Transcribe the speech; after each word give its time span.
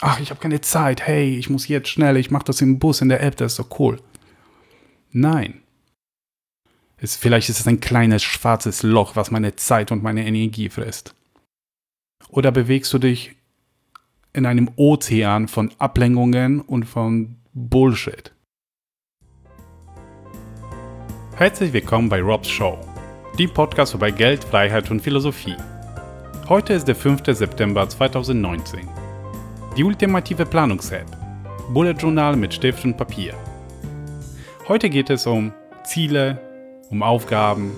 ach, 0.00 0.20
ich 0.20 0.30
habe 0.30 0.40
keine 0.40 0.60
Zeit, 0.60 1.06
hey, 1.06 1.36
ich 1.36 1.50
muss 1.50 1.68
jetzt 1.68 1.88
schnell, 1.88 2.16
ich 2.16 2.30
mache 2.30 2.44
das 2.44 2.60
im 2.60 2.78
Bus, 2.78 3.00
in 3.00 3.08
der 3.08 3.22
App, 3.22 3.36
das 3.36 3.52
ist 3.52 3.56
so 3.56 3.66
cool. 3.78 4.00
Nein. 5.12 5.62
Es, 6.98 7.16
vielleicht 7.16 7.48
ist 7.48 7.60
es 7.60 7.66
ein 7.66 7.80
kleines 7.80 8.22
schwarzes 8.22 8.82
Loch, 8.82 9.16
was 9.16 9.30
meine 9.30 9.56
Zeit 9.56 9.92
und 9.92 10.02
meine 10.02 10.26
Energie 10.26 10.68
frisst. 10.68 11.14
Oder 12.28 12.52
bewegst 12.52 12.92
du 12.92 12.98
dich 12.98 13.34
in 14.32 14.46
einem 14.46 14.70
Ozean 14.76 15.48
von 15.48 15.70
Ablenkungen 15.78 16.60
und 16.60 16.84
von 16.84 17.36
Bullshit? 17.52 18.32
Herzlich 21.36 21.72
willkommen 21.72 22.08
bei 22.08 22.22
Rob's 22.22 22.48
Show, 22.48 22.78
dem 23.38 23.52
Podcast 23.52 23.94
über 23.94 24.10
Geld, 24.10 24.42
Freiheit 24.42 24.90
und 24.90 25.00
Philosophie. 25.00 25.56
Heute 26.48 26.72
ist 26.72 26.88
der 26.88 26.96
5. 26.96 27.22
September 27.26 27.86
2019. 27.86 29.05
Die 29.76 29.84
ultimative 29.84 30.46
Planungs-App. 30.46 31.06
Bullet 31.74 31.92
Journal 31.92 32.34
mit 32.34 32.54
Stift 32.54 32.82
und 32.86 32.96
Papier. 32.96 33.34
Heute 34.68 34.88
geht 34.88 35.10
es 35.10 35.26
um 35.26 35.52
Ziele, 35.84 36.40
um 36.88 37.02
Aufgaben, 37.02 37.72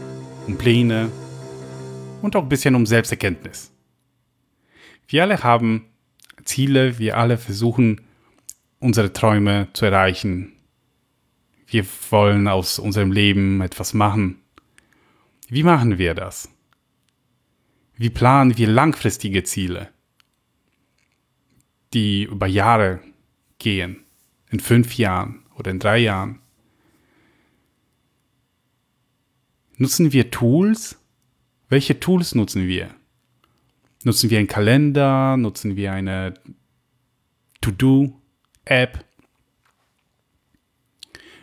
um 0.46 0.56
Pläne 0.56 1.10
und 2.22 2.36
auch 2.36 2.44
ein 2.44 2.48
bisschen 2.48 2.76
um 2.76 2.86
Selbsterkenntnis. 2.86 3.72
Wir 5.08 5.24
alle 5.24 5.42
haben 5.42 5.86
Ziele, 6.44 7.00
wir 7.00 7.16
alle 7.16 7.36
versuchen, 7.36 8.02
unsere 8.78 9.12
Träume 9.12 9.66
zu 9.72 9.86
erreichen. 9.86 10.52
Wir 11.66 11.84
wollen 12.10 12.46
aus 12.46 12.78
unserem 12.78 13.10
Leben 13.10 13.60
etwas 13.60 13.92
machen. 13.92 14.38
Wie 15.48 15.64
machen 15.64 15.98
wir 15.98 16.14
das? 16.14 16.48
Wie 17.96 18.10
planen 18.10 18.56
wir 18.56 18.68
langfristige 18.68 19.42
Ziele? 19.42 19.88
Die 21.94 22.24
über 22.24 22.46
Jahre 22.46 23.00
gehen, 23.58 24.04
in 24.50 24.60
fünf 24.60 24.96
Jahren 24.96 25.44
oder 25.56 25.70
in 25.70 25.78
drei 25.78 25.98
Jahren. 25.98 26.40
Nutzen 29.76 30.12
wir 30.12 30.30
Tools? 30.30 30.98
Welche 31.68 32.00
Tools 32.00 32.34
nutzen 32.34 32.66
wir? 32.66 32.90
Nutzen 34.04 34.30
wir 34.30 34.38
einen 34.38 34.48
Kalender? 34.48 35.36
Nutzen 35.36 35.76
wir 35.76 35.92
eine 35.92 36.34
To-Do-App? 37.60 39.04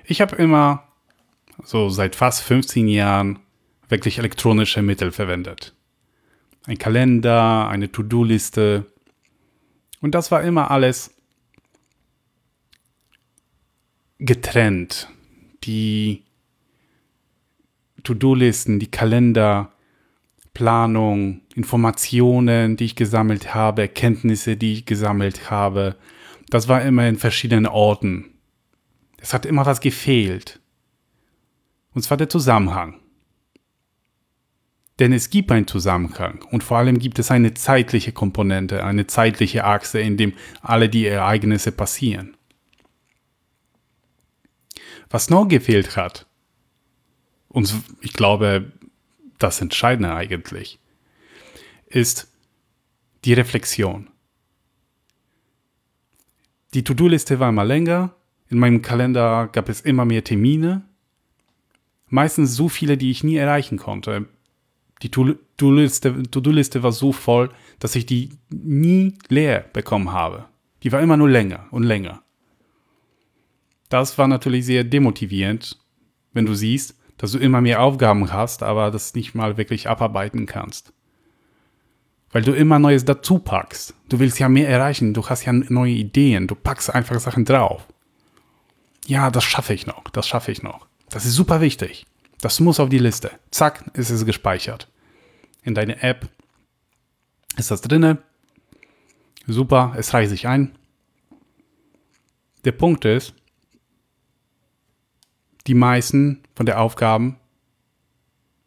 Ich 0.06 0.22
habe 0.22 0.36
immer, 0.36 0.88
so 1.64 1.90
seit 1.90 2.16
fast 2.16 2.44
15 2.44 2.88
Jahren, 2.88 3.40
wirklich 3.90 4.18
elektronische 4.20 4.82
Mittel 4.82 5.12
verwendet. 5.12 5.76
Ein 6.66 6.78
Kalender, 6.78 7.68
eine 7.68 7.92
To-Do-Liste, 7.92 8.92
und 10.06 10.14
das 10.14 10.30
war 10.30 10.44
immer 10.44 10.70
alles 10.70 11.16
getrennt. 14.20 15.10
Die 15.64 16.22
To-Do-Listen, 18.04 18.78
die 18.78 18.92
Kalender, 18.92 19.72
Planung, 20.54 21.42
Informationen, 21.56 22.78
die 22.78 22.86
ich 22.86 22.96
gesammelt 22.96 23.56
habe, 23.56 23.82
Erkenntnisse, 23.82 24.58
die 24.58 24.74
ich 24.74 24.86
gesammelt 24.86 25.50
habe. 25.50 25.96
Das 26.52 26.68
war 26.68 26.84
immer 26.84 27.08
in 27.08 27.18
verschiedenen 27.18 27.66
Orten. 27.66 28.26
Es 29.18 29.34
hat 29.34 29.48
immer 29.48 29.66
was 29.66 29.82
gefehlt. 29.82 30.60
Und 31.96 32.04
zwar 32.04 32.18
der 32.18 32.30
Zusammenhang. 32.30 33.00
Denn 35.00 35.12
es 35.12 35.30
gibt 35.30 35.52
einen 35.52 35.68
Zusammenhang 35.68 36.44
und 36.52 36.64
vor 36.64 36.78
allem 36.78 37.00
gibt 37.00 37.20
es 37.20 37.30
eine 37.30 37.54
zeitliche 37.54 38.14
Komponente, 38.14 38.84
eine 38.84 39.08
zeitliche 39.08 39.66
Achse, 39.66 40.00
in 40.00 40.16
dem 40.16 40.34
alle 40.62 40.88
die 40.88 41.06
Ereignisse 41.06 41.72
passieren. 41.72 42.38
Was 45.10 45.30
noch 45.30 45.48
gefehlt 45.48 45.98
hat, 45.98 46.26
und 47.50 47.74
ich 48.02 48.14
glaube, 48.14 48.72
das 49.38 49.62
Entscheidende 49.62 50.14
eigentlich, 50.14 50.80
ist 51.88 52.32
die 53.26 53.34
Reflexion. 53.34 54.10
Die 56.74 56.84
To-Do-Liste 56.84 57.40
war 57.40 57.50
immer 57.50 57.66
länger, 57.66 58.16
in 58.50 58.60
meinem 58.60 58.82
Kalender 58.82 59.48
gab 59.52 59.70
es 59.70 59.82
immer 59.82 60.06
mehr 60.06 60.24
Termine, 60.24 60.84
meistens 62.08 62.56
so 62.56 62.70
viele, 62.70 62.98
die 62.98 63.12
ich 63.12 63.24
nie 63.24 63.38
erreichen 63.38 63.78
konnte, 63.78 64.28
die 65.02 65.12
To-Do-Liste 65.12 66.84
war 66.84 66.92
so 66.92 67.12
voll, 67.12 67.50
dass 67.80 67.96
ich 67.96 68.06
die 68.06 68.32
nie 68.50 69.18
leer 69.28 69.66
bekommen 69.74 70.12
habe. 70.12 70.46
Die 70.84 70.92
war 70.92 71.02
immer 71.02 71.18
nur 71.18 71.30
länger 71.30 71.66
und 71.72 71.84
länger. 71.84 72.22
Das 73.90 74.18
war 74.18 74.28
natürlich 74.28 74.66
sehr 74.66 74.84
demotivierend, 74.84 75.78
wenn 76.34 76.46
du 76.46 76.54
siehst, 76.54 76.96
dass 77.18 77.32
du 77.32 77.38
immer 77.38 77.62
mehr 77.62 77.82
Aufgaben 77.82 78.32
hast, 78.32 78.64
aber 78.64 78.92
das 78.92 79.16
nicht 79.16 79.36
mal 79.36 79.58
wirklich 79.58 79.88
abarbeiten 79.90 80.46
kannst. 80.46 80.92
Weil 82.32 82.42
du 82.42 82.52
immer 82.52 82.80
Neues 82.80 83.06
dazu 83.06 83.40
packst. 83.40 83.94
Du 84.10 84.20
willst 84.20 84.40
ja 84.40 84.50
mehr 84.50 84.68
erreichen, 84.68 85.14
du 85.14 85.26
hast 85.28 85.46
ja 85.46 85.54
neue 85.54 85.94
Ideen, 85.94 86.48
du 86.48 86.56
packst 86.56 86.94
einfach 86.94 87.20
Sachen 87.20 87.46
drauf. 87.46 87.88
Ja, 89.06 89.30
das 89.30 89.44
schaffe 89.44 89.74
ich 89.74 89.86
noch, 89.88 90.10
das 90.10 90.28
schaffe 90.28 90.52
ich 90.52 90.64
noch. 90.64 90.88
Das 91.10 91.26
ist 91.26 91.36
super 91.36 91.62
wichtig. 91.62 92.06
Das 92.42 92.60
muss 92.60 92.80
auf 92.80 92.90
die 92.90 93.00
Liste. 93.00 93.32
Zack, 93.52 93.92
ist 93.94 94.10
es 94.10 94.26
gespeichert. 94.26 94.92
In 95.64 95.74
deine 95.74 96.02
App 96.04 96.30
ist 97.58 97.72
das 97.72 97.82
drinne. 97.82 98.22
Super, 99.48 99.94
es 99.98 100.14
reicht 100.14 100.30
sich 100.30 100.48
ein. 100.48 100.78
Der 102.66 102.72
Punkt 102.72 103.06
ist, 103.06 103.34
die 105.68 105.74
meisten 105.74 106.44
von 106.56 106.66
den 106.66 106.76
Aufgaben 106.76 107.40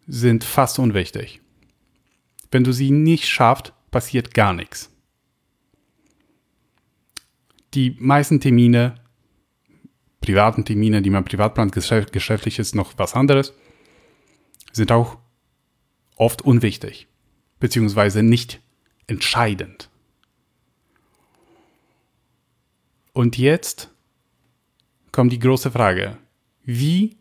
sind 0.06 0.44
fast 0.44 0.78
unwichtig. 0.78 1.40
Wenn 2.50 2.64
du 2.64 2.72
sie 2.72 2.90
nicht 2.90 3.28
schaffst, 3.28 3.72
passiert 3.90 4.34
gar 4.34 4.52
nichts. 4.52 4.90
Die 7.74 7.96
meisten 7.98 8.40
Termine, 8.40 8.94
privaten 10.28 10.66
Termine, 10.66 11.00
die 11.00 11.08
man 11.08 11.24
privat 11.24 11.54
plant, 11.54 11.72
geschäftlich 11.72 12.58
ist 12.58 12.74
noch 12.74 12.92
was 12.98 13.14
anderes, 13.14 13.54
sind 14.72 14.92
auch 14.92 15.16
oft 16.16 16.42
unwichtig, 16.42 17.06
beziehungsweise 17.60 18.22
nicht 18.22 18.60
entscheidend. 19.06 19.88
Und 23.14 23.38
jetzt 23.38 23.90
kommt 25.10 25.32
die 25.32 25.38
große 25.38 25.70
Frage, 25.70 26.18
wie 26.62 27.16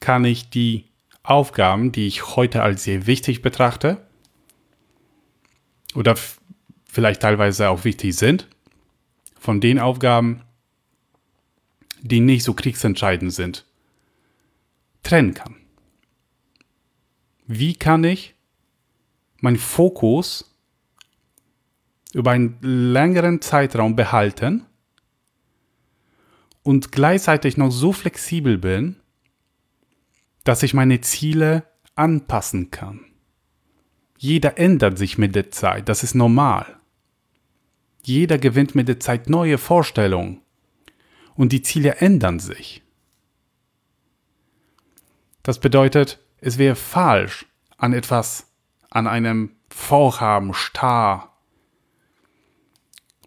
kann 0.00 0.26
ich 0.26 0.50
die 0.50 0.90
Aufgaben, 1.22 1.90
die 1.90 2.06
ich 2.06 2.36
heute 2.36 2.62
als 2.62 2.84
sehr 2.84 3.06
wichtig 3.06 3.40
betrachte, 3.40 4.06
oder 5.94 6.16
vielleicht 6.84 7.22
teilweise 7.22 7.70
auch 7.70 7.84
wichtig 7.84 8.14
sind, 8.14 8.46
von 9.38 9.62
den 9.62 9.78
Aufgaben, 9.78 10.42
die 12.02 12.20
nicht 12.20 12.44
so 12.44 12.54
kriegsentscheidend 12.54 13.32
sind, 13.32 13.66
trennen 15.02 15.34
kann 15.34 15.60
wie 17.52 17.74
kann 17.74 18.04
ich 18.04 18.36
meinen 19.40 19.56
Fokus 19.56 20.56
über 22.12 22.30
einen 22.30 22.58
längeren 22.60 23.40
Zeitraum 23.40 23.96
behalten 23.96 24.66
und 26.62 26.92
gleichzeitig 26.92 27.56
noch 27.56 27.72
so 27.72 27.92
flexibel 27.92 28.56
bin, 28.56 29.00
dass 30.44 30.62
ich 30.62 30.74
meine 30.74 31.00
Ziele 31.00 31.64
anpassen 31.96 32.70
kann. 32.70 33.04
Jeder 34.16 34.56
ändert 34.56 34.96
sich 34.96 35.18
mit 35.18 35.34
der 35.34 35.50
Zeit, 35.50 35.88
das 35.88 36.04
ist 36.04 36.14
normal. 36.14 36.78
Jeder 38.04 38.38
gewinnt 38.38 38.76
mit 38.76 38.86
der 38.86 39.00
Zeit 39.00 39.28
neue 39.28 39.58
Vorstellungen 39.58 40.40
und 41.40 41.52
die 41.52 41.62
Ziele 41.62 41.94
ändern 41.94 42.38
sich. 42.38 42.82
Das 45.42 45.58
bedeutet, 45.58 46.18
es 46.42 46.58
wäre 46.58 46.76
falsch, 46.76 47.46
an 47.78 47.94
etwas, 47.94 48.52
an 48.90 49.06
einem 49.06 49.52
Vorhaben 49.70 50.52
starr 50.52 51.34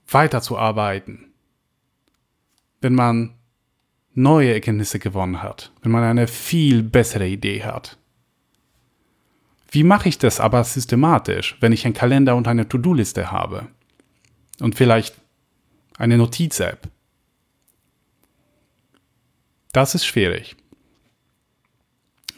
weiterzuarbeiten, 0.08 1.34
wenn 2.82 2.94
man 2.94 3.34
neue 4.14 4.54
Erkenntnisse 4.54 5.00
gewonnen 5.00 5.42
hat, 5.42 5.72
wenn 5.82 5.92
man 5.92 6.04
eine 6.04 6.28
viel 6.28 6.84
bessere 6.84 7.28
Idee 7.28 7.64
hat. 7.64 7.98
Wie 9.72 9.84
mache 9.84 10.08
ich 10.08 10.20
das 10.20 10.40
aber 10.40 10.64
systematisch, 10.64 11.58
wenn 11.62 11.72
ich 11.72 11.84
einen 11.84 11.96
Kalender 11.96 12.36
und 12.36 12.48
eine 12.48 12.70
To-Do-Liste 12.70 13.32
habe? 13.32 13.70
Und 14.60 14.76
vielleicht 14.76 15.16
eine 15.98 16.18
Notiz-App? 16.20 16.92
Das 19.74 19.96
ist 19.96 20.06
schwierig. 20.06 20.56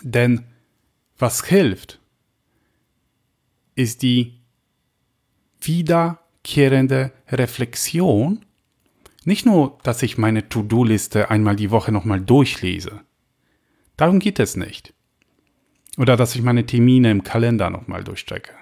Denn 0.01 0.45
was 1.17 1.45
hilft, 1.45 1.99
ist 3.75 4.01
die 4.01 4.39
wiederkehrende 5.59 7.11
Reflexion. 7.27 8.45
Nicht 9.25 9.45
nur, 9.45 9.77
dass 9.83 10.01
ich 10.03 10.17
meine 10.17 10.49
To-Do-Liste 10.49 11.29
einmal 11.29 11.55
die 11.55 11.71
Woche 11.71 11.91
nochmal 11.91 12.21
durchlese. 12.21 13.01
Darum 13.97 14.19
geht 14.19 14.39
es 14.39 14.55
nicht. 14.55 14.93
Oder 15.97 16.17
dass 16.17 16.35
ich 16.35 16.41
meine 16.41 16.65
Termine 16.65 17.11
im 17.11 17.23
Kalender 17.23 17.69
nochmal 17.69 18.03
durchstrecke. 18.03 18.53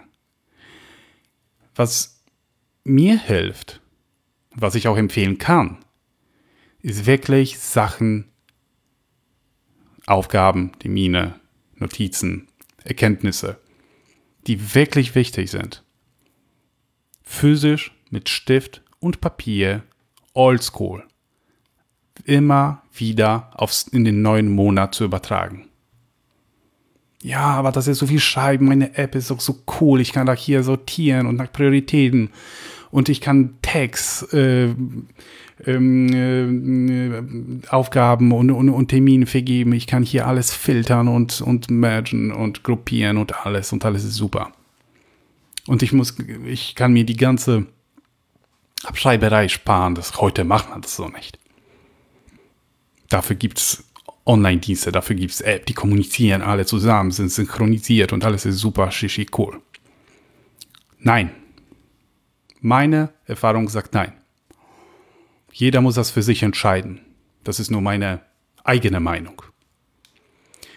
Was 1.75 2.23
mir 2.83 3.19
hilft, 3.19 3.81
was 4.55 4.75
ich 4.75 4.87
auch 4.87 4.97
empfehlen 4.97 5.37
kann, 5.37 5.83
ist 6.81 7.05
wirklich 7.05 7.59
Sachen, 7.59 8.32
Aufgaben, 10.05 10.71
Termine, 10.79 11.35
Notizen, 11.75 12.47
Erkenntnisse, 12.83 13.59
die 14.47 14.75
wirklich 14.75 15.15
wichtig 15.15 15.51
sind. 15.51 15.83
Physisch 17.23 17.95
mit 18.09 18.29
Stift 18.29 18.81
und 18.99 19.21
Papier, 19.21 19.83
oldschool. 20.33 21.03
Immer 22.25 22.83
wieder 22.93 23.49
aufs, 23.53 23.87
in 23.87 24.03
den 24.03 24.21
neuen 24.21 24.49
Monat 24.49 24.93
zu 24.93 25.05
übertragen. 25.05 25.67
Ja, 27.21 27.39
aber 27.39 27.71
das 27.71 27.87
ist 27.87 27.99
so 27.99 28.07
viel 28.07 28.19
Schreiben, 28.19 28.65
meine 28.65 28.97
App 28.97 29.15
ist 29.15 29.31
auch 29.31 29.39
so 29.39 29.63
cool, 29.79 30.01
ich 30.01 30.11
kann 30.11 30.27
da 30.27 30.33
hier 30.33 30.61
sortieren 30.61 31.25
und 31.25 31.37
nach 31.37 31.51
Prioritäten 31.51 32.31
und 32.93 33.09
ich 33.09 33.21
kann 33.21 33.55
Tags, 33.63 34.21
äh, 34.33 34.71
ähm, 35.65 37.63
äh, 37.63 37.67
Aufgaben 37.69 38.31
und, 38.31 38.51
und, 38.51 38.69
und, 38.69 38.87
Termine 38.89 39.25
vergeben. 39.25 39.73
Ich 39.73 39.87
kann 39.87 40.03
hier 40.03 40.27
alles 40.27 40.53
filtern 40.53 41.07
und, 41.07 41.41
und 41.41 41.71
mergen 41.71 42.31
und 42.31 42.63
gruppieren 42.63 43.17
und 43.17 43.47
alles 43.47 43.73
und 43.73 43.83
alles 43.83 44.03
ist 44.03 44.13
super. 44.13 44.51
Und 45.65 45.81
ich 45.81 45.91
muss, 45.91 46.15
ich 46.45 46.75
kann 46.75 46.93
mir 46.93 47.03
die 47.03 47.17
ganze 47.17 47.65
Abschreiberei 48.83 49.47
sparen. 49.47 49.95
Das 49.95 50.21
heute 50.21 50.43
macht 50.43 50.69
man 50.69 50.81
das 50.81 50.95
so 50.95 51.07
nicht. 51.07 51.39
Dafür 53.09 53.37
gibt 53.37 53.57
es 53.57 53.85
Online-Dienste, 54.27 54.91
dafür 54.91 55.15
gibt 55.15 55.31
es 55.31 55.41
Apps, 55.41 55.65
die 55.65 55.73
kommunizieren 55.73 56.43
alle 56.43 56.67
zusammen, 56.67 57.09
sind 57.09 57.31
synchronisiert 57.31 58.13
und 58.13 58.23
alles 58.23 58.45
ist 58.45 58.59
super 58.59 58.91
shishi 58.91 59.25
cool. 59.35 59.59
Nein. 60.99 61.31
Meine 62.65 63.09
Erfahrung 63.25 63.67
sagt 63.67 63.93
nein. 63.93 64.13
Jeder 65.51 65.81
muss 65.81 65.95
das 65.95 66.11
für 66.11 66.21
sich 66.23 66.43
entscheiden. 66.43 67.01
Das 67.43 67.59
ist 67.59 67.69
nur 67.69 67.81
meine 67.81 68.21
eigene 68.63 69.01
Meinung. 69.01 69.41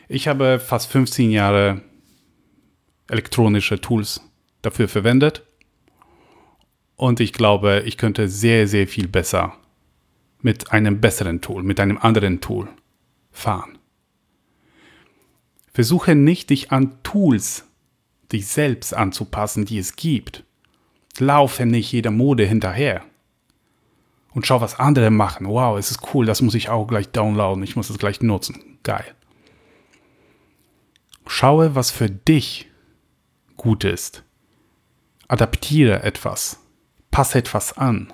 Ich 0.09 0.27
habe 0.27 0.59
fast 0.59 0.91
15 0.91 1.31
Jahre 1.31 1.83
elektronische 3.09 3.81
Tools 3.81 4.21
dafür 4.63 4.89
verwendet 4.89 5.45
und 6.97 7.21
ich 7.21 7.33
glaube, 7.33 7.85
ich 7.87 7.97
könnte 7.97 8.29
sehr, 8.29 8.67
sehr 8.67 8.89
viel 8.89 9.07
besser 9.07 9.57
mit 10.41 10.73
einem 10.73 11.01
besseren 11.01 11.41
Tool, 11.41 11.63
mit 11.63 11.79
einem 11.79 11.99
anderen 11.99 12.41
Tool 12.41 12.69
fahren. 13.31 13.79
Versuche 15.73 16.17
nicht, 16.17 16.51
dich 16.51 16.73
an 16.73 17.01
Tools, 17.05 17.65
dich 18.33 18.49
selbst 18.49 18.93
anzupassen, 18.93 19.67
die 19.67 19.79
es 19.79 19.95
gibt. 19.95 20.46
Laufe 21.21 21.67
nicht 21.67 21.93
jeder 21.93 22.11
Mode 22.11 22.45
hinterher 22.45 23.03
und 24.37 24.47
schau, 24.47 24.61
was 24.61 24.79
andere 24.79 25.11
machen. 25.11 25.47
Wow, 25.47 25.79
es 25.79 25.91
ist 25.91 26.13
cool, 26.13 26.27
das 26.27 26.43
muss 26.43 26.55
ich 26.55 26.69
auch 26.69 26.87
gleich 26.87 27.09
downloaden, 27.09 27.63
ich 27.63 27.75
muss 27.75 27.89
es 27.89 27.97
gleich 27.97 28.21
nutzen. 28.21 28.79
Geil. 28.83 29.15
Schaue, 31.27 31.75
was 31.75 31.91
für 31.91 32.11
dich 32.11 32.71
gut 33.57 33.85
ist. 33.85 34.25
Adaptiere 35.29 36.03
etwas. 36.03 36.61
Passe 37.11 37.39
etwas 37.39 37.79
an. 37.79 38.13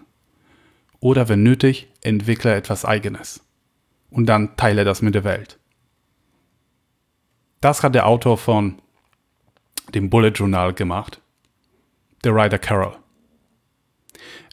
Oder 1.01 1.29
wenn 1.29 1.43
nötig, 1.43 1.89
entwickle 2.03 2.55
etwas 2.55 2.85
eigenes. 2.85 3.45
Und 4.11 4.27
dann 4.27 4.57
teile 4.57 4.85
das 4.85 5.03
mit 5.03 5.17
der 5.17 5.25
Welt. 5.25 5.59
Das 7.61 7.83
hat 7.83 7.95
der 7.95 8.07
Autor 8.07 8.39
von 8.39 8.81
dem 9.95 10.11
Bullet 10.11 10.31
Journal 10.31 10.73
gemacht, 10.75 11.22
der 12.25 12.35
Ryder 12.35 12.59
Carroll. 12.59 12.97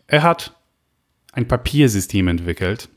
Er 0.08 0.24
hat 0.24 0.56
ein 1.34 1.48
Papiersystem 1.48 2.28
entwickelt, 2.28 2.90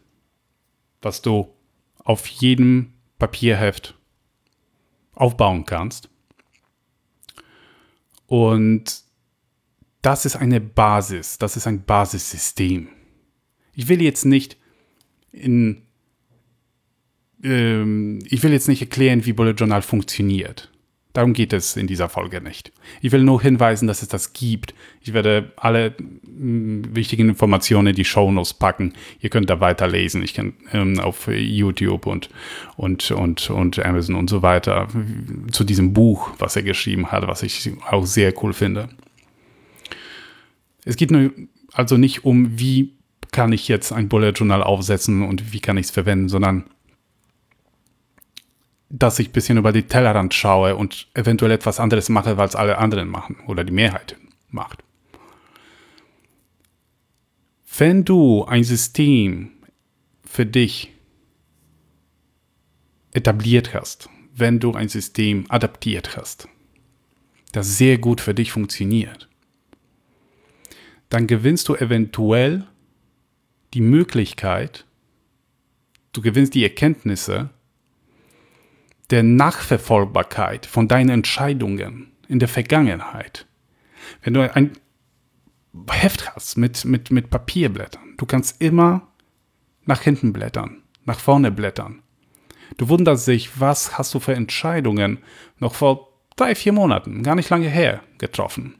was 1.02 1.22
du 1.22 1.54
auf 1.98 2.26
jedem 2.26 2.92
Papierheft 3.18 3.94
aufbauen 5.14 5.66
kannst. 5.66 6.08
Und 8.26 9.02
das 10.00 10.24
ist 10.24 10.36
eine 10.36 10.60
Basis, 10.60 11.38
das 11.38 11.56
ist 11.56 11.66
ein 11.66 11.84
Basissystem. 11.84 12.88
Ich 13.74 13.88
will 13.88 14.02
jetzt 14.02 14.24
nicht 14.24 14.56
in 15.30 15.86
ähm, 17.42 18.20
ich 18.28 18.42
will 18.42 18.52
jetzt 18.52 18.68
nicht 18.68 18.80
erklären, 18.80 19.24
wie 19.26 19.32
Bullet 19.32 19.52
Journal 19.52 19.82
funktioniert. 19.82 20.71
Darum 21.12 21.34
geht 21.34 21.52
es 21.52 21.76
in 21.76 21.86
dieser 21.86 22.08
Folge 22.08 22.40
nicht. 22.40 22.72
Ich 23.02 23.12
will 23.12 23.22
nur 23.22 23.42
hinweisen, 23.42 23.86
dass 23.86 24.02
es 24.02 24.08
das 24.08 24.32
gibt. 24.32 24.74
Ich 25.02 25.12
werde 25.12 25.52
alle 25.56 25.94
mm, 26.00 26.94
wichtigen 26.94 27.28
Informationen 27.28 27.88
in 27.88 27.94
die 27.94 28.04
Shownotes 28.04 28.54
packen. 28.54 28.94
Ihr 29.20 29.28
könnt 29.28 29.50
da 29.50 29.60
weiterlesen. 29.60 30.22
Ich 30.22 30.32
kann 30.32 30.54
ähm, 30.72 30.98
auf 31.00 31.28
YouTube 31.28 32.06
und, 32.06 32.30
und, 32.76 33.10
und, 33.10 33.50
und 33.50 33.78
Amazon 33.84 34.16
und 34.16 34.30
so 34.30 34.42
weiter 34.42 34.88
zu 35.50 35.64
diesem 35.64 35.92
Buch, 35.92 36.30
was 36.38 36.56
er 36.56 36.62
geschrieben 36.62 37.12
hat, 37.12 37.26
was 37.26 37.42
ich 37.42 37.70
auch 37.90 38.06
sehr 38.06 38.32
cool 38.42 38.54
finde. 38.54 38.88
Es 40.84 40.96
geht 40.96 41.12
also 41.72 41.96
nicht 41.96 42.24
um, 42.24 42.58
wie 42.58 42.94
kann 43.32 43.52
ich 43.52 43.68
jetzt 43.68 43.92
ein 43.92 44.08
Bullet 44.08 44.30
Journal 44.30 44.62
aufsetzen 44.62 45.22
und 45.22 45.52
wie 45.52 45.60
kann 45.60 45.76
ich 45.76 45.86
es 45.86 45.90
verwenden, 45.90 46.28
sondern 46.28 46.64
dass 48.94 49.18
ich 49.18 49.30
ein 49.30 49.32
bisschen 49.32 49.56
über 49.56 49.72
die 49.72 49.84
Tellerrand 49.84 50.34
schaue 50.34 50.76
und 50.76 51.08
eventuell 51.14 51.50
etwas 51.50 51.80
anderes 51.80 52.10
mache, 52.10 52.36
was 52.36 52.54
alle 52.54 52.76
anderen 52.76 53.08
machen 53.08 53.40
oder 53.46 53.64
die 53.64 53.72
Mehrheit 53.72 54.16
macht. 54.50 54.84
Wenn 57.78 58.04
du 58.04 58.44
ein 58.44 58.64
System 58.64 59.52
für 60.22 60.44
dich 60.44 60.92
etabliert 63.12 63.72
hast, 63.72 64.10
wenn 64.34 64.60
du 64.60 64.74
ein 64.74 64.90
System 64.90 65.46
adaptiert 65.48 66.14
hast, 66.18 66.48
das 67.52 67.78
sehr 67.78 67.96
gut 67.96 68.20
für 68.20 68.34
dich 68.34 68.52
funktioniert, 68.52 69.30
dann 71.08 71.26
gewinnst 71.26 71.66
du 71.70 71.76
eventuell 71.76 72.66
die 73.72 73.80
Möglichkeit, 73.80 74.84
du 76.12 76.20
gewinnst 76.20 76.54
die 76.54 76.62
Erkenntnisse, 76.62 77.48
der 79.12 79.22
Nachverfolgbarkeit 79.22 80.64
von 80.64 80.88
deinen 80.88 81.10
Entscheidungen 81.10 82.12
in 82.28 82.38
der 82.38 82.48
Vergangenheit. 82.48 83.46
Wenn 84.22 84.32
du 84.32 84.54
ein 84.54 84.72
Heft 85.90 86.34
hast 86.34 86.56
mit, 86.56 86.86
mit, 86.86 87.10
mit 87.10 87.28
Papierblättern, 87.28 88.14
du 88.16 88.24
kannst 88.24 88.60
immer 88.62 89.08
nach 89.84 90.00
hinten 90.00 90.32
blättern, 90.32 90.82
nach 91.04 91.20
vorne 91.20 91.50
blättern. 91.50 92.02
Du 92.78 92.88
wunderst 92.88 93.28
dich, 93.28 93.60
was 93.60 93.98
hast 93.98 94.14
du 94.14 94.18
für 94.18 94.34
Entscheidungen 94.34 95.18
noch 95.58 95.74
vor 95.74 96.08
drei, 96.36 96.54
vier 96.54 96.72
Monaten, 96.72 97.22
gar 97.22 97.34
nicht 97.34 97.50
lange 97.50 97.68
her, 97.68 98.02
getroffen. 98.16 98.76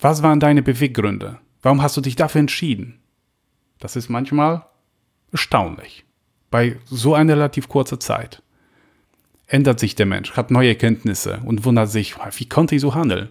Was 0.00 0.22
waren 0.22 0.40
deine 0.40 0.62
Beweggründe? 0.62 1.38
Warum 1.60 1.82
hast 1.82 1.98
du 1.98 2.00
dich 2.00 2.16
dafür 2.16 2.40
entschieden? 2.40 2.98
Das 3.78 3.94
ist 3.94 4.08
manchmal 4.08 4.64
erstaunlich 5.32 6.05
bei 6.50 6.78
so 6.86 7.14
einer 7.14 7.34
relativ 7.34 7.68
kurzer 7.68 8.00
Zeit 8.00 8.42
ändert 9.46 9.78
sich 9.78 9.94
der 9.94 10.06
Mensch, 10.06 10.32
hat 10.32 10.50
neue 10.50 10.70
Erkenntnisse 10.70 11.40
und 11.44 11.64
wundert 11.64 11.90
sich, 11.90 12.16
wie 12.36 12.48
konnte 12.48 12.74
ich 12.74 12.80
so 12.80 12.94
handeln? 12.94 13.28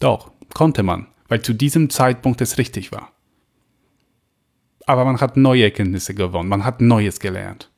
Doch, 0.00 0.30
konnte 0.54 0.82
man, 0.82 1.06
weil 1.28 1.42
zu 1.42 1.52
diesem 1.52 1.90
Zeitpunkt 1.90 2.40
es 2.40 2.58
richtig 2.58 2.92
war. 2.92 3.12
Aber 4.86 5.04
man 5.04 5.20
hat 5.20 5.36
neue 5.36 5.64
Erkenntnisse 5.64 6.14
gewonnen, 6.14 6.48
man 6.48 6.64
hat 6.64 6.80
Neues 6.80 7.20
gelernt. 7.20 7.70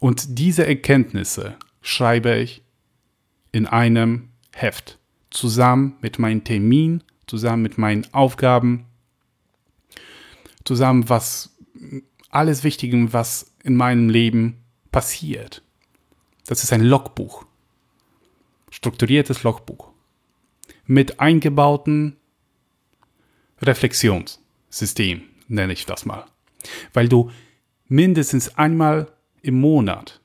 Und 0.00 0.38
diese 0.38 0.66
Erkenntnisse 0.66 1.56
schreibe 1.82 2.36
ich 2.36 2.62
in 3.52 3.66
einem 3.66 4.30
Heft, 4.54 4.98
zusammen 5.30 5.96
mit 6.00 6.18
meinen 6.18 6.44
Terminen, 6.44 7.04
zusammen 7.26 7.62
mit 7.62 7.78
meinen 7.78 8.06
Aufgaben, 8.12 8.86
zusammen 10.64 11.08
was 11.08 11.57
alles 12.30 12.64
Wichtige, 12.64 13.12
was 13.12 13.54
in 13.62 13.76
meinem 13.76 14.08
Leben 14.08 14.64
passiert. 14.90 15.62
Das 16.46 16.62
ist 16.62 16.72
ein 16.72 16.82
Logbuch. 16.82 17.44
Strukturiertes 18.70 19.42
Logbuch. 19.42 19.90
Mit 20.86 21.20
eingebauten 21.20 22.16
Reflexionssystem, 23.60 25.22
nenne 25.48 25.72
ich 25.72 25.86
das 25.86 26.06
mal. 26.06 26.24
Weil 26.92 27.08
du 27.08 27.30
mindestens 27.88 28.56
einmal 28.56 29.12
im 29.42 29.60
Monat 29.60 30.20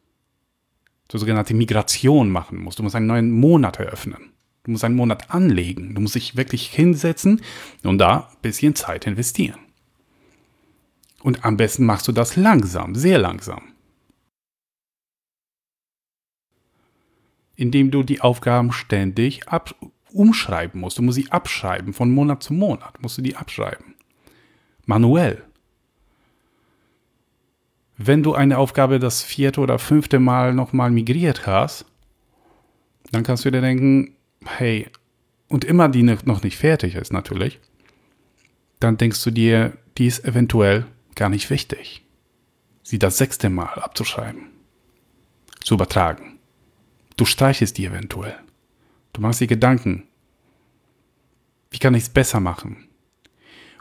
so 1.12 1.18
sogenannte 1.18 1.54
Migration 1.54 2.30
machen 2.30 2.58
musst. 2.58 2.80
Du 2.80 2.84
musst 2.84 2.96
einen 2.96 3.08
neuen 3.08 3.32
Monat 3.32 3.80
eröffnen. 3.80 4.32
Du 4.64 4.72
musst 4.72 4.84
einen 4.84 4.96
Monat 4.96 5.30
anlegen. 5.30 5.94
Du 5.94 6.02
musst 6.02 6.16
dich 6.16 6.36
wirklich 6.36 6.68
hinsetzen 6.68 7.42
und 7.84 7.98
da 8.00 8.30
ein 8.32 8.42
bisschen 8.42 8.76
Zeit 8.76 9.06
investieren. 9.06 9.60
Und 11.24 11.46
am 11.46 11.56
besten 11.56 11.86
machst 11.86 12.08
du 12.08 12.12
das 12.12 12.36
langsam, 12.36 12.96
sehr 12.96 13.18
langsam. 13.18 13.64
Indem 17.56 17.92
du 17.92 18.04
die 18.04 18.20
Aufgaben 18.20 18.74
ständig 18.74 19.48
ab 19.48 19.74
umschreiben 20.12 20.82
musst. 20.82 20.98
Du 20.98 21.02
musst 21.02 21.16
sie 21.16 21.32
abschreiben, 21.32 21.94
von 21.94 22.12
Monat 22.12 22.44
zu 22.44 22.54
Monat 22.54 23.02
musst 23.02 23.18
du 23.18 23.22
die 23.22 23.36
abschreiben. 23.36 23.96
Manuell. 24.86 25.42
Wenn 27.98 28.22
du 28.22 28.34
eine 28.34 28.58
Aufgabe 28.58 29.00
das 29.00 29.24
vierte 29.24 29.62
oder 29.62 29.80
fünfte 29.80 30.20
Mal 30.20 30.54
nochmal 30.54 30.92
migriert 30.92 31.48
hast, 31.48 31.86
dann 33.12 33.24
kannst 33.24 33.46
du 33.46 33.52
dir 33.52 33.62
denken, 33.62 34.16
hey, 34.46 34.88
und 35.48 35.64
immer 35.64 35.88
die 35.88 36.04
noch 36.04 36.44
nicht 36.44 36.58
fertig 36.58 36.96
ist 36.96 37.14
natürlich, 37.14 37.60
dann 38.80 38.98
denkst 38.98 39.24
du 39.24 39.32
dir, 39.32 39.78
die 39.98 40.08
ist 40.08 40.26
eventuell 40.26 40.86
gar 41.16 41.30
nicht 41.30 41.50
wichtig, 41.50 42.04
sie 42.82 43.00
das 43.00 43.18
sechste 43.18 43.50
Mal 43.50 43.80
abzuschreiben, 43.80 44.50
zu 45.64 45.76
übertragen. 45.76 46.40
Du 47.16 47.26
streichest 47.26 47.78
die 47.78 47.86
eventuell. 47.86 48.38
Du 49.14 49.22
machst 49.22 49.40
dir 49.40 49.48
Gedanken. 49.48 50.08
Wie 51.70 51.78
kann 51.78 51.96
ich 51.96 52.04
es 52.04 52.10
besser 52.10 52.40
machen? 52.40 52.88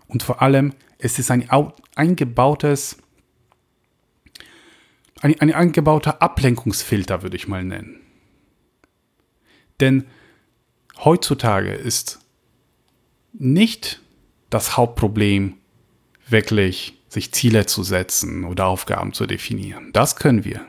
Und 0.07 0.23
vor 0.23 0.43
allem, 0.43 0.75
es 0.99 1.19
ist 1.19 1.31
ein 1.31 1.49
eingebautes, 1.95 2.99
ein, 5.21 5.41
ein 5.41 5.53
eingebauter 5.53 6.21
Ablenkungsfilter, 6.21 7.23
würde 7.23 7.37
ich 7.37 7.49
mal 7.49 7.65
nennen. 7.65 8.01
Denn 9.81 10.07
heutzutage 10.99 11.73
ist 11.73 12.21
nicht 13.33 14.01
das 14.51 14.77
Hauptproblem 14.77 15.57
wirklich 16.29 17.01
sich 17.12 17.33
Ziele 17.33 17.66
zu 17.66 17.83
setzen 17.83 18.45
oder 18.45 18.66
Aufgaben 18.66 19.12
zu 19.12 19.26
definieren. 19.26 19.92
Das 19.92 20.16
können 20.16 20.47
wir. 20.47 20.66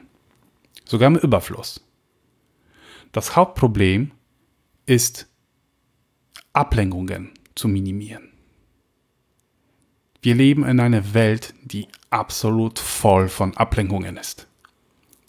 Sogar 0.83 1.07
im 1.07 1.15
Überfluss. 1.15 1.81
Das 3.13 3.38
Hauptproblem 3.38 4.12
ist, 4.85 5.27
Ablenkungen 6.51 7.31
zu 7.55 7.69
minimieren. 7.69 8.33
Wir 10.21 10.35
leben 10.35 10.65
in 10.65 10.81
einer 10.81 11.13
Welt, 11.13 11.53
die 11.63 11.88
absolut 12.09 12.77
voll 12.77 13.29
von 13.29 13.55
Ablenkungen 13.55 14.17
ist. 14.17 14.47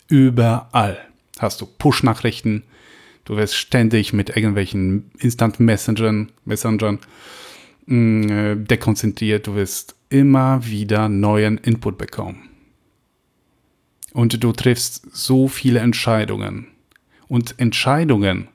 Überall 0.09 0.99
hast 1.39 1.61
du 1.61 1.67
Push-Nachrichten, 1.67 2.65
du 3.25 3.37
wirst 3.37 3.55
ständig 3.55 4.13
mit 4.13 4.31
irgendwelchen 4.31 5.13
Instant-Messengern 5.19 6.33
Messengern, 6.45 6.99
mm, 7.87 8.31
äh, 8.31 8.57
dekonzentriert, 8.57 9.47
du 9.47 9.55
wirst 9.55 9.97
immer 10.09 10.65
wieder 10.67 11.09
neuen 11.09 11.59
Input 11.59 11.99
bekommen. 11.99 12.49
Und 14.13 14.43
du 14.43 14.53
triffst 14.53 15.07
so 15.13 15.49
viele 15.49 15.81
Entscheidungen. 15.81 16.69
Und 17.27 17.59
Entscheidungen 17.59 18.49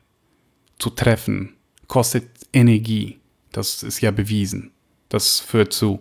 zu 0.77 0.89
treffen 0.89 1.53
kostet 1.87 2.27
Energie. 2.53 3.19
Das 3.51 3.83
ist 3.83 3.99
ja 3.99 4.11
bewiesen. 4.11 4.71
Das 5.09 5.39
führt 5.39 5.73
zu 5.73 5.99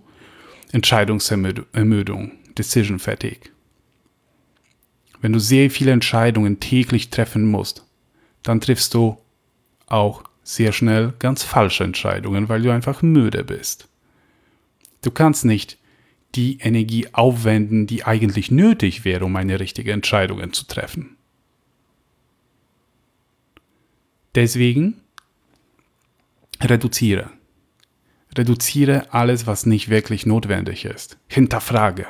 Entscheidungsermüdung, 0.71 2.33
Decision 2.57 2.99
Fatigue. 2.99 3.51
Wenn 5.21 5.33
du 5.33 5.41
sehr 5.41 5.71
viele 5.71 5.93
Entscheidungen 5.93 6.61
täglich 6.61 7.11
treffen 7.11 7.51
musst, 7.51 7.85
dann 8.43 8.61
triffst 8.61 8.95
du 8.95 9.19
auch 9.87 10.23
sehr 10.49 10.73
schnell 10.73 11.13
ganz 11.19 11.43
falsche 11.43 11.85
Entscheidungen, 11.85 12.49
weil 12.49 12.63
du 12.63 12.73
einfach 12.73 13.03
müde 13.03 13.45
bist. 13.45 13.87
Du 15.03 15.11
kannst 15.11 15.45
nicht 15.45 15.77
die 16.35 16.59
Energie 16.61 17.07
aufwenden, 17.13 17.87
die 17.87 18.05
eigentlich 18.05 18.51
nötig 18.51 19.05
wäre, 19.05 19.27
um 19.27 19.37
eine 19.37 19.61
richtige 19.61 19.93
Entscheidung 19.93 20.51
zu 20.55 20.67
treffen. 20.67 21.19
Deswegen 24.35 25.03
reduziere. 26.63 27.31
Reduziere 28.35 29.13
alles, 29.13 29.47
was 29.47 29.67
nicht 29.67 29.91
wirklich 29.91 30.25
notwendig 30.25 30.87
ist. 30.87 31.19
Hinterfrage. 31.29 32.07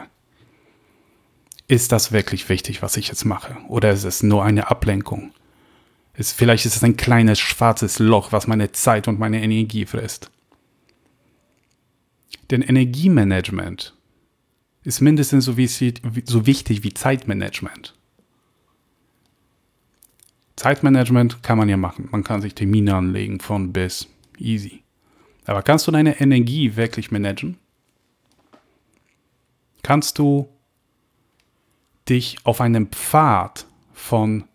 Ist 1.67 1.91
das 1.91 2.13
wirklich 2.13 2.49
wichtig, 2.49 2.83
was 2.83 2.97
ich 2.97 3.09
jetzt 3.09 3.25
mache? 3.25 3.57
Oder 3.67 3.91
ist 3.91 4.05
es 4.05 4.23
nur 4.23 4.45
eine 4.45 4.71
Ablenkung? 4.71 5.33
Ist, 6.19 6.33
vielleicht 6.33 6.67
ist 6.67 6.75
es 6.75 6.83
ein 6.83 6.97
kleines 6.97 7.39
schwarzes 7.39 8.01
Loch, 8.01 8.33
was 8.33 8.49
meine 8.49 8.73
Zeit 8.73 9.07
und 9.07 9.21
meine 9.21 9.41
Energie 9.41 9.87
frisst. 9.87 10.33
Denn 12.51 12.61
Energiemanagement 12.61 13.95
ist 14.83 15.01
mindestens 15.01 15.45
so, 15.45 15.53
so 15.53 16.47
wichtig 16.47 16.83
wie 16.83 16.93
Zeitmanagement. 16.93 17.95
Zeitmanagement 20.57 21.45
kann 21.45 21.57
man 21.57 21.69
ja 21.69 21.77
machen. 21.77 22.09
Man 22.11 22.25
kann 22.25 22.43
sich 22.43 22.57
Termine 22.57 22.97
anlegen 22.97 23.39
von 23.39 23.73
bis. 23.73 24.09
Easy. 24.39 24.83
Aber 25.45 25.63
kannst 25.63 25.87
du 25.87 25.93
deine 25.93 26.21
Energie 26.21 26.75
wirklich 26.75 27.13
managen? 27.13 27.59
Kannst 29.85 30.19
du 30.19 30.49
dich 32.09 32.39
auf 32.43 32.61
einem 32.61 32.89
Pfad 32.89 33.67
von 33.93 34.49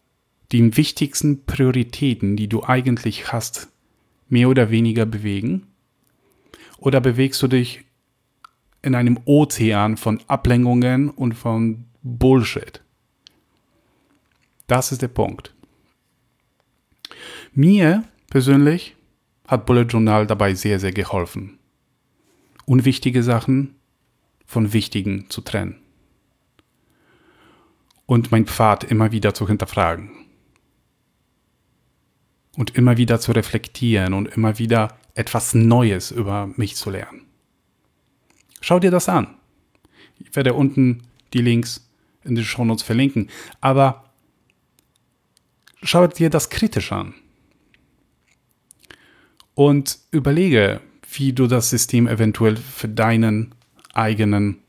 den 0.54 0.78
wichtigsten 0.78 1.46
Prioritäten, 1.46 2.38
die 2.38 2.48
du 2.48 2.64
eigentlich 2.64 3.34
hast, 3.34 3.70
mehr 4.30 4.50
oder 4.50 4.70
weniger 4.70 5.06
bewegen? 5.06 5.68
Oder 6.78 7.02
bewegst 7.02 7.42
du 7.42 7.48
dich 7.48 7.84
in 8.82 8.94
einem 8.94 9.20
Ozean 9.26 9.98
von 9.98 10.22
Ablenkungen 10.28 11.10
und 11.10 11.34
von 11.34 11.86
Bullshit? 12.04 12.82
Das 14.68 14.92
ist 14.92 15.02
der 15.02 15.08
Punkt. 15.08 15.54
Mir 17.54 18.04
persönlich 18.30 18.96
hat 19.48 19.66
Bullet 19.66 19.84
Journal 19.84 20.28
dabei 20.28 20.54
sehr, 20.54 20.80
sehr 20.80 20.92
geholfen. 20.92 21.58
Unwichtige 22.66 23.24
Sachen 23.24 23.76
von 24.46 24.72
wichtigen 24.74 25.30
zu 25.30 25.42
trennen. 25.42 25.80
Und 28.06 28.32
mein 28.32 28.46
Pfad 28.46 28.84
immer 28.84 29.12
wieder 29.12 29.34
zu 29.34 29.48
hinterfragen. 29.48 30.12
Und 32.56 32.76
immer 32.76 32.98
wieder 32.98 33.20
zu 33.20 33.32
reflektieren 33.32 34.14
und 34.14 34.28
immer 34.28 34.60
wieder 34.60 34.98
etwas 35.16 35.54
Neues 35.54 36.12
über 36.12 36.48
mich 36.56 36.76
zu 36.76 36.90
lernen. 36.90 37.26
Schau 38.62 38.80
dir 38.80 38.92
das 38.92 39.10
an. 39.10 39.36
Ich 40.20 40.36
werde 40.36 40.54
unten 40.54 41.04
die 41.34 41.42
Links 41.42 41.90
in 42.24 42.36
den 42.36 42.46
Shownotes 42.46 42.84
verlinken. 42.84 43.30
Aber 43.62 44.06
schau 45.82 46.08
dir 46.08 46.30
das 46.30 46.50
kritisch 46.50 46.92
an 46.92 47.14
und 49.56 50.00
überlege, 50.12 50.82
wie 51.12 51.34
du 51.34 51.48
das 51.48 51.70
System 51.70 52.08
eventuell 52.08 52.58
für 52.58 52.88
deinen 52.88 53.54
eigenen 53.94 54.63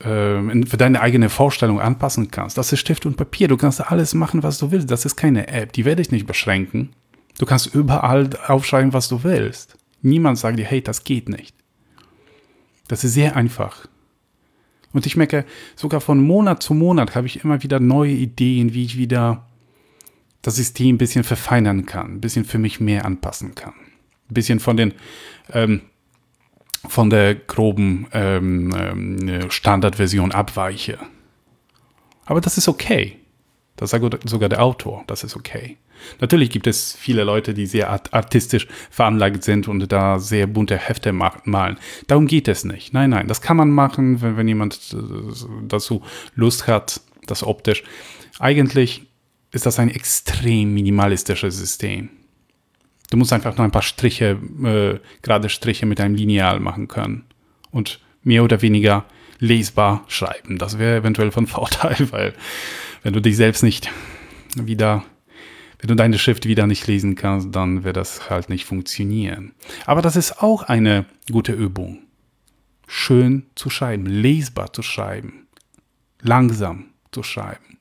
äh, 0.00 0.66
für 0.66 0.76
deine 0.76 1.00
eigene 1.00 1.28
Vorstellung 1.28 1.80
anpassen 1.80 2.30
kannst. 2.30 2.58
Das 2.58 2.72
ist 2.72 2.80
Stift 2.80 3.06
und 3.06 3.16
Papier. 3.16 3.48
Du 3.48 3.56
kannst 3.56 3.80
alles 3.80 4.14
machen, 4.14 4.42
was 4.42 4.58
du 4.58 4.70
willst. 4.70 4.90
Das 4.90 5.04
ist 5.04 5.16
keine 5.16 5.48
App. 5.48 5.72
Die 5.72 5.84
werde 5.84 6.02
ich 6.02 6.10
nicht 6.10 6.26
beschränken. 6.26 6.90
Du 7.38 7.46
kannst 7.46 7.74
überall 7.74 8.30
aufschreiben, 8.46 8.92
was 8.92 9.08
du 9.08 9.22
willst. 9.22 9.76
Niemand 10.02 10.38
sagt 10.38 10.58
dir, 10.58 10.64
hey, 10.64 10.82
das 10.82 11.04
geht 11.04 11.28
nicht. 11.28 11.54
Das 12.88 13.04
ist 13.04 13.14
sehr 13.14 13.36
einfach. 13.36 13.86
Und 14.92 15.06
ich 15.06 15.16
merke, 15.16 15.44
sogar 15.76 16.00
von 16.00 16.20
Monat 16.20 16.62
zu 16.62 16.74
Monat 16.74 17.14
habe 17.14 17.26
ich 17.26 17.44
immer 17.44 17.62
wieder 17.62 17.78
neue 17.78 18.12
Ideen, 18.12 18.74
wie 18.74 18.84
ich 18.84 18.96
wieder 18.96 19.46
das 20.42 20.56
System 20.56 20.94
ein 20.94 20.98
bisschen 20.98 21.24
verfeinern 21.24 21.84
kann, 21.84 22.14
ein 22.14 22.20
bisschen 22.20 22.44
für 22.44 22.58
mich 22.58 22.80
mehr 22.80 23.04
anpassen 23.04 23.54
kann. 23.54 23.74
Ein 24.30 24.34
bisschen 24.34 24.60
von 24.60 24.76
den 24.76 24.94
ähm, 25.52 25.82
von 26.88 27.10
der 27.10 27.34
groben 27.34 28.06
ähm, 28.12 28.74
ähm, 28.76 29.50
Standardversion 29.50 30.32
abweiche. 30.32 30.98
Aber 32.26 32.40
das 32.40 32.58
ist 32.58 32.68
okay. 32.68 33.18
Das 33.76 33.90
sagt 33.90 34.28
sogar 34.28 34.48
der 34.48 34.62
Autor, 34.62 35.04
das 35.06 35.22
ist 35.22 35.36
okay. 35.36 35.78
Natürlich 36.20 36.50
gibt 36.50 36.66
es 36.66 36.96
viele 36.96 37.24
Leute, 37.24 37.54
die 37.54 37.66
sehr 37.66 37.90
artistisch 37.90 38.66
veranlagt 38.90 39.42
sind 39.44 39.68
und 39.68 39.90
da 39.90 40.18
sehr 40.18 40.46
bunte 40.46 40.76
Hefte 40.76 41.12
malen. 41.12 41.78
Darum 42.06 42.26
geht 42.26 42.48
es 42.48 42.64
nicht. 42.64 42.92
Nein, 42.92 43.10
nein, 43.10 43.28
das 43.28 43.40
kann 43.40 43.56
man 43.56 43.70
machen, 43.70 44.20
wenn, 44.20 44.36
wenn 44.36 44.48
jemand 44.48 44.94
äh, 44.94 44.96
dazu 45.66 46.02
Lust 46.34 46.66
hat, 46.66 47.00
das 47.26 47.42
optisch. 47.42 47.82
Eigentlich 48.38 49.06
ist 49.52 49.66
das 49.66 49.78
ein 49.78 49.90
extrem 49.90 50.74
minimalistisches 50.74 51.56
System. 51.56 52.10
Du 53.10 53.16
musst 53.16 53.32
einfach 53.32 53.56
nur 53.56 53.64
ein 53.64 53.70
paar 53.70 53.82
Striche, 53.82 54.38
äh, 54.64 55.00
gerade 55.22 55.48
Striche 55.48 55.86
mit 55.86 56.00
einem 56.00 56.14
Lineal 56.14 56.60
machen 56.60 56.88
können 56.88 57.24
und 57.70 58.00
mehr 58.22 58.44
oder 58.44 58.60
weniger 58.62 59.04
lesbar 59.38 60.04
schreiben. 60.08 60.58
Das 60.58 60.78
wäre 60.78 60.98
eventuell 60.98 61.30
von 61.30 61.46
Vorteil, 61.58 61.96
weil 62.10 62.34
wenn 63.02 63.12
du 63.12 63.20
dich 63.20 63.36
selbst 63.36 63.62
nicht 63.62 63.90
wieder 64.56 65.04
Wenn 65.80 65.88
du 65.88 65.94
deine 65.94 66.18
Schrift 66.18 66.46
wieder 66.46 66.66
nicht 66.66 66.86
lesen 66.88 67.14
kannst, 67.14 67.54
dann 67.54 67.84
wird 67.84 67.96
das 67.96 68.28
halt 68.30 68.48
nicht 68.48 68.64
funktionieren. 68.64 69.52
Aber 69.86 70.02
das 70.02 70.16
ist 70.16 70.42
auch 70.42 70.64
eine 70.64 71.04
gute 71.30 71.52
Übung. 71.52 72.00
Schön 72.88 73.46
zu 73.54 73.70
schreiben, 73.70 74.06
lesbar 74.06 74.72
zu 74.72 74.82
schreiben, 74.82 75.46
langsam 76.20 76.86
zu 77.12 77.22
schreiben. 77.22 77.78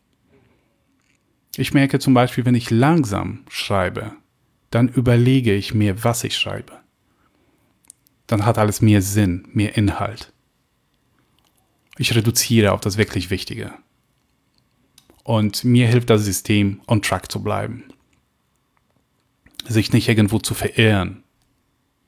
Ich 1.55 1.73
merke 1.73 1.97
zum 1.97 2.13
Beispiel, 2.13 2.45
wenn 2.45 2.53
ich 2.53 2.69
langsam 2.69 3.39
schreibe, 3.49 4.11
dann 4.69 4.89
überlege 4.89 5.53
ich 5.53 5.73
mir, 5.73 6.03
was 6.03 6.23
ich 6.23 6.37
schreibe. 6.37 6.73
Dann 8.27 8.45
hat 8.45 8.57
alles 8.57 8.81
mehr 8.81 9.01
Sinn, 9.01 9.47
mehr 9.53 9.77
Inhalt. 9.77 10.33
Ich 11.97 12.13
reduziere 12.15 12.73
auf 12.73 12.81
das 12.81 12.97
wirklich 12.97 13.29
Wichtige. 13.29 13.73
Und 15.23 15.63
mir 15.63 15.87
hilft 15.87 16.09
das 16.09 16.23
System, 16.23 16.81
on 16.87 17.01
track 17.01 17.31
zu 17.31 17.41
bleiben. 17.41 17.85
Sich 19.67 19.91
nicht 19.91 20.07
irgendwo 20.07 20.39
zu 20.39 20.53
verirren. 20.53 21.23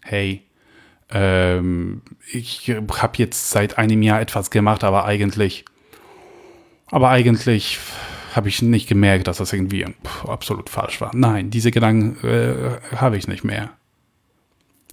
Hey, 0.01 0.43
ähm, 1.09 2.01
ich 2.31 2.69
habe 2.69 3.17
jetzt 3.17 3.49
seit 3.49 3.77
einem 3.77 4.01
Jahr 4.01 4.21
etwas 4.21 4.51
gemacht, 4.51 4.83
aber 4.83 5.05
eigentlich, 5.05 5.65
aber 6.87 7.09
eigentlich 7.09 7.79
habe 8.35 8.49
ich 8.49 8.61
nicht 8.61 8.87
gemerkt, 8.87 9.27
dass 9.27 9.37
das 9.37 9.53
irgendwie 9.53 9.85
absolut 10.27 10.69
falsch 10.69 11.01
war. 11.01 11.11
Nein, 11.15 11.49
diese 11.49 11.71
Gedanken 11.71 12.25
äh, 12.27 12.79
habe 12.95 13.17
ich 13.17 13.27
nicht 13.27 13.43
mehr. 13.43 13.71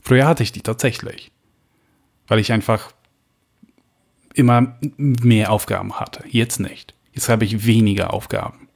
Früher 0.02 0.26
hatte 0.26 0.42
ich 0.42 0.52
die 0.52 0.62
tatsächlich, 0.62 1.32
weil 2.28 2.38
ich 2.38 2.52
einfach 2.52 2.92
immer 4.34 4.78
mehr 4.96 5.50
Aufgaben 5.50 5.94
hatte. 5.94 6.24
Jetzt 6.28 6.60
nicht. 6.60 6.94
Jetzt 7.12 7.28
habe 7.28 7.44
ich 7.44 7.66
weniger 7.66 8.12
Aufgaben. 8.12 8.68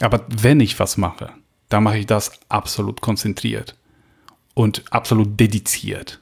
Aber 0.00 0.24
wenn 0.28 0.60
ich 0.60 0.80
was 0.80 0.96
mache, 0.96 1.30
dann 1.68 1.84
mache 1.84 1.98
ich 1.98 2.06
das 2.06 2.40
absolut 2.48 3.00
konzentriert 3.00 3.76
und 4.54 4.90
absolut 4.92 5.38
dediziert. 5.38 6.20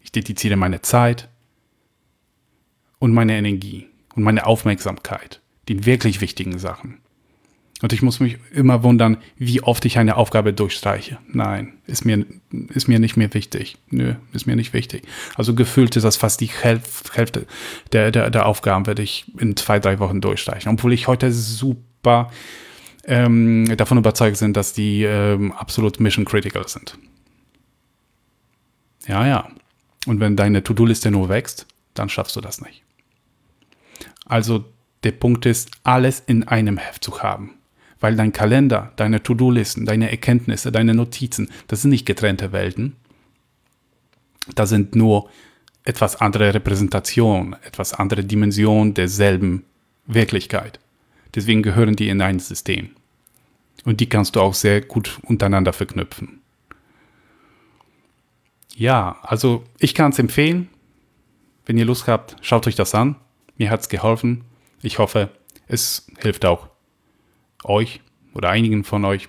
Ich 0.00 0.12
dediziere 0.12 0.56
meine 0.56 0.82
Zeit 0.82 1.28
und 2.98 3.12
meine 3.14 3.36
Energie 3.36 3.88
und 4.14 4.22
meine 4.22 4.46
Aufmerksamkeit 4.46 5.40
den 5.68 5.86
wirklich 5.86 6.20
wichtigen 6.20 6.58
Sachen. 6.58 6.98
Und 7.82 7.92
ich 7.92 8.00
muss 8.00 8.20
mich 8.20 8.38
immer 8.52 8.82
wundern, 8.82 9.18
wie 9.36 9.62
oft 9.62 9.84
ich 9.84 9.98
eine 9.98 10.16
Aufgabe 10.16 10.54
durchstreiche. 10.54 11.18
Nein, 11.28 11.74
ist 11.86 12.06
mir, 12.06 12.24
ist 12.70 12.88
mir 12.88 12.98
nicht 12.98 13.18
mehr 13.18 13.32
wichtig. 13.34 13.76
Nö, 13.90 14.14
ist 14.32 14.46
mir 14.46 14.56
nicht 14.56 14.72
wichtig. 14.72 15.02
Also 15.34 15.54
gefühlt 15.54 15.94
ist 15.94 16.04
das 16.04 16.16
fast 16.16 16.40
die 16.40 16.46
Hälfte 16.46 17.46
der, 17.92 18.10
der, 18.10 18.30
der 18.30 18.46
Aufgaben, 18.46 18.86
werde 18.86 19.02
ich 19.02 19.26
in 19.38 19.56
zwei, 19.56 19.78
drei 19.78 19.98
Wochen 19.98 20.22
durchstreichen. 20.22 20.72
Obwohl 20.72 20.94
ich 20.94 21.06
heute 21.06 21.30
super 21.32 22.30
ähm, 23.04 23.76
davon 23.76 23.98
überzeugt 23.98 24.40
bin, 24.40 24.54
dass 24.54 24.72
die 24.72 25.02
ähm, 25.02 25.52
absolut 25.52 26.00
mission 26.00 26.24
critical 26.24 26.66
sind. 26.66 26.96
Ja, 29.06 29.26
ja. 29.26 29.50
Und 30.06 30.20
wenn 30.20 30.36
deine 30.36 30.62
To-Do-Liste 30.62 31.10
nur 31.10 31.28
wächst, 31.28 31.66
dann 31.92 32.08
schaffst 32.08 32.36
du 32.36 32.40
das 32.40 32.62
nicht. 32.62 32.82
Also 34.24 34.64
der 35.06 35.12
Punkt 35.12 35.46
ist, 35.46 35.70
alles 35.84 36.20
in 36.26 36.46
einem 36.46 36.76
Heft 36.76 37.02
zu 37.02 37.22
haben 37.22 37.56
weil 38.00 38.16
dein 38.16 38.32
Kalender, 38.32 38.92
deine 38.96 39.22
To-Do-Listen, 39.22 39.86
deine 39.86 40.10
Erkenntnisse, 40.10 40.70
deine 40.70 40.94
Notizen, 40.94 41.50
das 41.68 41.82
sind 41.82 41.90
nicht 41.90 42.06
getrennte 42.06 42.52
Welten. 42.52 42.96
Das 44.54 44.68
sind 44.68 44.94
nur 44.94 45.28
etwas 45.84 46.16
andere 46.16 46.54
Repräsentation, 46.54 47.56
etwas 47.64 47.94
andere 47.94 48.24
Dimension 48.24 48.94
derselben 48.94 49.64
Wirklichkeit. 50.06 50.78
Deswegen 51.34 51.62
gehören 51.62 51.96
die 51.96 52.08
in 52.08 52.20
ein 52.20 52.38
System. 52.38 52.90
Und 53.84 54.00
die 54.00 54.08
kannst 54.08 54.36
du 54.36 54.40
auch 54.40 54.54
sehr 54.54 54.80
gut 54.80 55.18
untereinander 55.22 55.72
verknüpfen. 55.72 56.40
Ja, 58.74 59.18
also 59.22 59.64
ich 59.78 59.94
kann 59.94 60.12
es 60.12 60.18
empfehlen. 60.18 60.68
Wenn 61.64 61.78
ihr 61.78 61.84
Lust 61.84 62.06
habt, 62.08 62.36
schaut 62.40 62.66
euch 62.66 62.74
das 62.74 62.94
an. 62.94 63.16
Mir 63.56 63.70
hat 63.70 63.80
es 63.80 63.88
geholfen. 63.88 64.44
Ich 64.82 64.98
hoffe, 64.98 65.30
es 65.68 66.06
hilft 66.18 66.44
auch 66.44 66.68
euch 67.64 68.00
oder 68.34 68.50
einigen 68.50 68.84
von 68.84 69.04
euch 69.04 69.28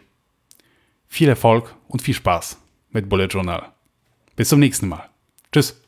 viel 1.08 1.30
Erfolg 1.30 1.76
und 1.88 2.02
viel 2.02 2.14
Spaß 2.14 2.62
mit 2.92 3.10
Bullet 3.10 3.28
Journal. 3.28 3.74
Bis 4.36 4.50
zum 4.50 4.60
nächsten 4.60 4.88
Mal. 4.88 5.10
Tschüss. 5.52 5.82